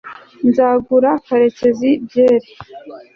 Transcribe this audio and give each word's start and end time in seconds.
nzagura 0.47 1.09
karekezi 1.25 1.89
byeri 2.05 2.49